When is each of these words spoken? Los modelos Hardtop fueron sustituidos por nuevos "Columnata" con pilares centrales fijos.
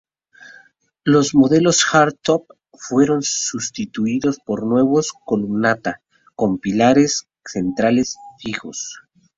Los 1.03 1.35
modelos 1.35 1.83
Hardtop 1.85 2.47
fueron 2.73 3.21
sustituidos 3.21 4.39
por 4.43 4.65
nuevos 4.65 5.13
"Columnata" 5.25 6.01
con 6.33 6.57
pilares 6.57 7.27
centrales 7.45 8.17
fijos. 8.39 8.99